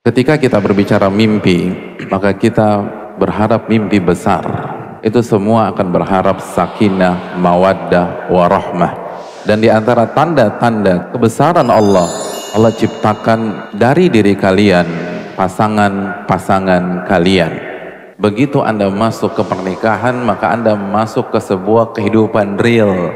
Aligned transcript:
Ketika 0.00 0.40
kita 0.40 0.56
berbicara 0.64 1.12
mimpi, 1.12 1.76
maka 2.08 2.32
kita 2.32 2.80
berharap 3.20 3.68
mimpi 3.68 4.00
besar. 4.00 4.40
Itu 5.04 5.20
semua 5.20 5.68
akan 5.68 5.92
berharap 5.92 6.40
sakinah, 6.40 7.36
mawaddah, 7.36 8.32
warahmah. 8.32 8.96
Dan 9.44 9.60
di 9.60 9.68
antara 9.68 10.08
tanda-tanda 10.08 11.12
kebesaran 11.12 11.68
Allah, 11.68 12.08
Allah 12.56 12.72
ciptakan 12.72 13.68
dari 13.76 14.08
diri 14.08 14.32
kalian 14.40 14.88
pasangan-pasangan 15.36 17.04
kalian. 17.04 17.52
Begitu 18.16 18.64
Anda 18.64 18.88
masuk 18.88 19.36
ke 19.36 19.44
pernikahan, 19.44 20.16
maka 20.24 20.56
Anda 20.56 20.80
masuk 20.80 21.28
ke 21.28 21.44
sebuah 21.44 21.92
kehidupan 21.92 22.56
real. 22.56 23.12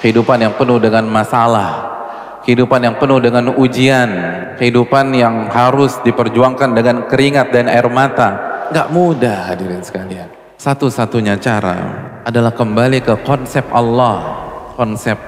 Kehidupan 0.00 0.40
yang 0.40 0.56
penuh 0.56 0.80
dengan 0.80 1.04
masalah, 1.12 2.01
kehidupan 2.42 2.82
yang 2.82 2.96
penuh 2.98 3.18
dengan 3.22 3.54
ujian, 3.54 4.10
kehidupan 4.58 5.14
yang 5.14 5.48
harus 5.50 5.98
diperjuangkan 6.02 6.70
dengan 6.74 6.96
keringat 7.06 7.54
dan 7.54 7.70
air 7.70 7.86
mata. 7.88 8.52
Gak 8.70 8.90
mudah 8.90 9.52
hadirin 9.52 9.82
sekalian. 9.82 10.28
Satu-satunya 10.58 11.38
cara 11.42 11.76
adalah 12.22 12.54
kembali 12.54 13.02
ke 13.02 13.18
konsep 13.26 13.66
Allah, 13.74 14.46
konsep 14.78 15.18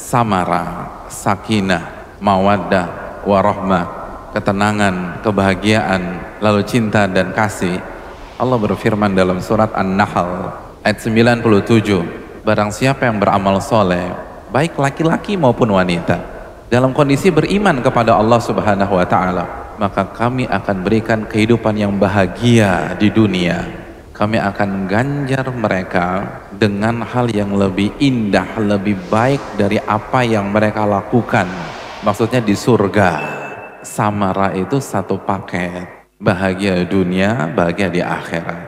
samara, 0.00 0.88
sakinah, 1.12 2.16
mawaddah, 2.24 3.20
warahmah, 3.28 3.86
ketenangan, 4.32 5.20
kebahagiaan, 5.20 6.02
lalu 6.40 6.64
cinta 6.64 7.04
dan 7.04 7.36
kasih. 7.36 7.76
Allah 8.38 8.56
berfirman 8.56 9.12
dalam 9.12 9.42
surat 9.42 9.74
An-Nahl 9.74 10.54
ayat 10.86 11.04
97, 11.04 11.44
barang 12.46 12.70
siapa 12.72 13.10
yang 13.10 13.20
beramal 13.20 13.60
soleh, 13.60 14.08
baik 14.48 14.78
laki-laki 14.78 15.36
maupun 15.36 15.74
wanita, 15.74 16.37
dalam 16.68 16.92
kondisi 16.92 17.32
beriman 17.32 17.80
kepada 17.80 18.12
Allah 18.20 18.36
Subhanahu 18.44 19.00
wa 19.00 19.06
taala, 19.08 19.44
maka 19.80 20.04
kami 20.04 20.44
akan 20.44 20.76
berikan 20.84 21.24
kehidupan 21.24 21.72
yang 21.80 21.96
bahagia 21.96 22.92
di 23.00 23.08
dunia. 23.08 23.64
Kami 24.12 24.36
akan 24.36 24.84
ganjar 24.84 25.48
mereka 25.54 26.28
dengan 26.52 27.00
hal 27.08 27.32
yang 27.32 27.56
lebih 27.56 27.96
indah, 27.96 28.60
lebih 28.60 29.00
baik 29.08 29.40
dari 29.56 29.80
apa 29.80 30.20
yang 30.28 30.52
mereka 30.52 30.84
lakukan. 30.84 31.48
Maksudnya 32.04 32.44
di 32.44 32.52
surga. 32.52 33.40
Samara 33.80 34.52
itu 34.52 34.76
satu 34.76 35.16
paket. 35.22 35.88
Bahagia 36.20 36.84
dunia, 36.84 37.48
bahagia 37.48 37.88
di 37.88 38.02
akhirat. 38.04 38.67